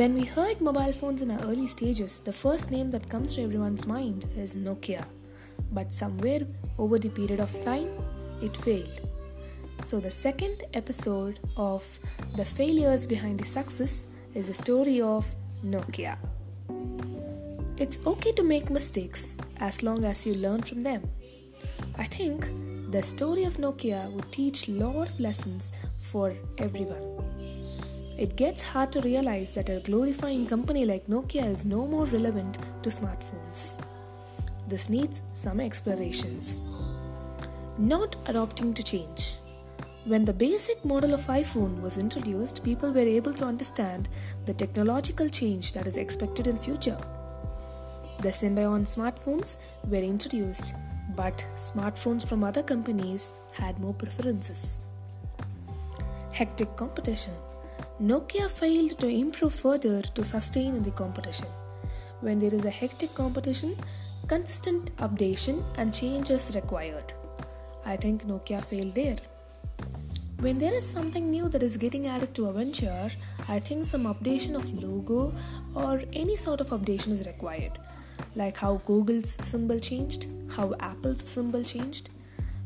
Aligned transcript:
When 0.00 0.14
we 0.14 0.24
heard 0.24 0.62
mobile 0.62 0.94
phones 0.94 1.20
in 1.20 1.30
our 1.30 1.42
early 1.42 1.66
stages, 1.66 2.20
the 2.20 2.32
first 2.32 2.70
name 2.70 2.90
that 2.92 3.10
comes 3.10 3.34
to 3.34 3.42
everyone's 3.42 3.86
mind 3.86 4.24
is 4.34 4.54
Nokia. 4.54 5.04
But 5.72 5.92
somewhere 5.92 6.46
over 6.78 6.98
the 6.98 7.10
period 7.10 7.38
of 7.38 7.52
time, 7.66 7.90
it 8.40 8.56
failed. 8.56 9.02
So, 9.82 10.00
the 10.00 10.10
second 10.10 10.62
episode 10.72 11.38
of 11.54 11.84
The 12.34 12.46
Failures 12.46 13.06
Behind 13.06 13.38
the 13.38 13.44
Success 13.44 14.06
is 14.32 14.46
the 14.46 14.54
story 14.54 15.02
of 15.02 15.26
Nokia. 15.62 16.16
It's 17.76 17.98
okay 18.06 18.32
to 18.32 18.42
make 18.42 18.70
mistakes 18.70 19.38
as 19.58 19.82
long 19.82 20.04
as 20.06 20.24
you 20.24 20.32
learn 20.32 20.62
from 20.62 20.80
them. 20.80 21.02
I 21.98 22.04
think 22.04 22.48
the 22.90 23.02
story 23.02 23.44
of 23.44 23.58
Nokia 23.58 24.10
would 24.12 24.32
teach 24.32 24.66
a 24.66 24.72
lot 24.72 25.08
of 25.08 25.20
lessons 25.20 25.72
for 26.00 26.34
everyone. 26.56 27.59
It 28.20 28.36
gets 28.36 28.60
hard 28.60 28.92
to 28.92 29.00
realize 29.00 29.54
that 29.54 29.70
a 29.70 29.80
glorifying 29.80 30.46
company 30.46 30.84
like 30.84 31.06
Nokia 31.06 31.50
is 31.50 31.64
no 31.64 31.86
more 31.86 32.04
relevant 32.04 32.58
to 32.82 32.90
smartphones. 32.90 33.80
This 34.68 34.90
needs 34.90 35.22
some 35.32 35.58
explorations. 35.58 36.60
Not 37.78 38.16
adopting 38.26 38.74
to 38.74 38.82
change. 38.82 39.38
When 40.04 40.26
the 40.26 40.34
basic 40.34 40.84
model 40.84 41.14
of 41.14 41.26
iPhone 41.28 41.80
was 41.80 41.96
introduced, 41.96 42.62
people 42.62 42.92
were 42.92 43.10
able 43.16 43.32
to 43.32 43.46
understand 43.46 44.10
the 44.44 44.52
technological 44.52 45.30
change 45.30 45.72
that 45.72 45.86
is 45.86 45.96
expected 45.96 46.46
in 46.46 46.58
future. 46.58 46.98
The 48.20 48.28
Symbian 48.28 48.84
smartphones 48.84 49.56
were 49.88 49.96
introduced, 50.12 50.74
but 51.16 51.46
smartphones 51.56 52.26
from 52.26 52.44
other 52.44 52.62
companies 52.62 53.32
had 53.52 53.80
more 53.80 53.94
preferences. 53.94 54.82
Hectic 56.34 56.76
competition. 56.76 57.32
Nokia 58.00 58.48
failed 58.48 58.98
to 59.00 59.08
improve 59.08 59.54
further 59.54 60.00
to 60.00 60.24
sustain 60.24 60.74
in 60.74 60.82
the 60.82 60.90
competition. 60.90 61.44
When 62.22 62.38
there 62.38 62.54
is 62.54 62.64
a 62.64 62.70
hectic 62.70 63.12
competition, 63.12 63.76
consistent 64.26 64.96
updation 64.96 65.62
and 65.76 65.92
change 65.92 66.30
is 66.30 66.54
required. 66.54 67.12
I 67.84 67.96
think 67.96 68.24
Nokia 68.26 68.64
failed 68.64 68.94
there. 68.94 69.18
When 70.38 70.56
there 70.56 70.72
is 70.72 70.88
something 70.88 71.30
new 71.30 71.50
that 71.50 71.62
is 71.62 71.76
getting 71.76 72.06
added 72.06 72.32
to 72.36 72.46
a 72.46 72.52
venture, 72.54 73.10
I 73.46 73.58
think 73.58 73.84
some 73.84 74.04
updation 74.04 74.54
of 74.54 74.72
logo 74.82 75.34
or 75.74 76.00
any 76.14 76.36
sort 76.36 76.62
of 76.62 76.70
updation 76.70 77.12
is 77.12 77.26
required. 77.26 77.78
Like 78.34 78.56
how 78.56 78.80
Google's 78.86 79.36
symbol 79.46 79.78
changed, 79.78 80.26
how 80.48 80.74
Apple's 80.80 81.28
symbol 81.28 81.62
changed. 81.62 82.08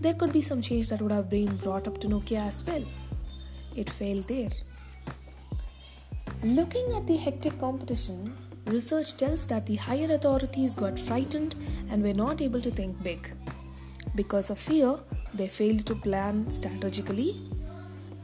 There 0.00 0.14
could 0.14 0.32
be 0.32 0.40
some 0.40 0.62
change 0.62 0.88
that 0.88 1.02
would 1.02 1.12
have 1.12 1.28
been 1.28 1.54
brought 1.58 1.86
up 1.86 1.98
to 1.98 2.08
Nokia 2.08 2.46
as 2.46 2.66
well. 2.66 2.84
It 3.76 3.90
failed 3.90 4.26
there. 4.26 4.48
Looking 6.44 6.92
at 6.94 7.04
the 7.04 7.16
hectic 7.16 7.58
competition, 7.58 8.32
research 8.66 9.16
tells 9.16 9.44
that 9.48 9.66
the 9.66 9.74
higher 9.74 10.12
authorities 10.12 10.76
got 10.76 10.96
frightened 10.96 11.56
and 11.90 12.00
were 12.00 12.12
not 12.12 12.40
able 12.40 12.60
to 12.60 12.70
think 12.70 13.02
big. 13.02 13.32
Because 14.14 14.48
of 14.48 14.56
fear, 14.56 15.00
they 15.34 15.48
failed 15.48 15.84
to 15.86 15.96
plan 15.96 16.48
strategically, 16.48 17.34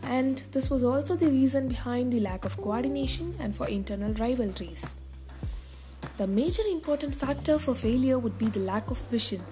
and 0.05 0.45
this 0.53 0.71
was 0.71 0.85
also 0.85 1.17
the 1.17 1.27
reason 1.27 1.67
behind 1.67 2.13
the 2.13 2.21
lack 2.21 2.45
of 2.45 2.57
coordination 2.59 3.35
and 3.41 3.55
for 3.55 3.67
internal 3.67 4.15
rivalries. 4.15 5.01
The 6.17 6.29
major 6.29 6.63
important 6.71 7.17
factor 7.17 7.59
for 7.59 7.75
failure 7.75 8.21
would 8.21 8.39
be 8.39 8.47
the 8.47 8.61
lack 8.61 8.93
of 8.93 8.99
vision. 9.09 9.43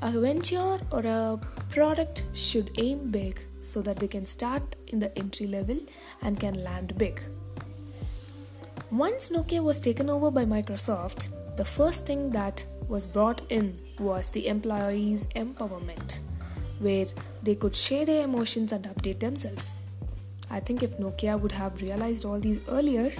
A 0.00 0.10
venture 0.10 0.78
or 0.90 1.00
a 1.00 1.38
product 1.68 2.24
should 2.32 2.70
aim 2.78 3.10
big 3.10 3.40
so 3.60 3.82
that 3.82 3.98
they 3.98 4.08
can 4.08 4.24
start 4.24 4.76
in 4.86 5.00
the 5.00 5.16
entry 5.18 5.46
level 5.46 5.78
and 6.22 6.40
can 6.40 6.64
land 6.64 6.96
big. 6.96 7.20
Once 8.90 9.30
Nokia 9.30 9.62
was 9.62 9.82
taken 9.82 10.08
over 10.08 10.30
by 10.30 10.46
Microsoft, 10.46 11.28
the 11.56 11.64
first 11.64 12.06
thing 12.06 12.30
that 12.30 12.64
was 12.88 13.06
brought 13.06 13.42
in 13.50 13.78
was 13.98 14.30
the 14.30 14.48
employees' 14.48 15.26
empowerment, 15.36 16.20
where 16.78 17.04
they 17.42 17.54
could 17.54 17.76
share 17.76 18.06
their 18.06 18.24
emotions 18.24 18.72
and 18.72 18.86
update 18.86 19.18
themselves. 19.18 19.66
I 20.50 20.60
think 20.60 20.82
if 20.82 20.96
Nokia 20.96 21.38
would 21.38 21.52
have 21.52 21.82
realized 21.82 22.24
all 22.24 22.40
these 22.40 22.62
earlier, 22.66 23.12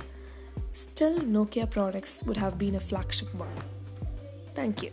still 0.72 1.18
Nokia 1.18 1.68
products 1.68 2.24
would 2.24 2.38
have 2.38 2.56
been 2.56 2.76
a 2.76 2.80
flagship 2.80 3.34
one. 3.34 3.52
Thank 4.54 4.82
you. 4.82 4.90